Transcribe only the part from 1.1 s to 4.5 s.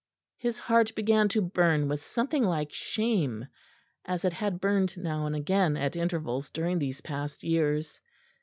to burn with something like shame, as it